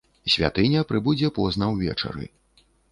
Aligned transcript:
Святыня 0.35 0.81
прыбудзе 0.93 1.31
позна 1.39 1.71
ўвечары. 1.77 2.25